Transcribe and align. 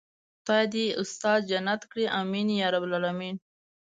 خدای 0.39 0.65
دې 0.73 0.85
استاد 1.01 1.39
جنت 1.49 1.81
کړي 1.91 2.05
آمين 2.19 2.47
يارب 2.61 2.83
العالمين. 2.85 3.35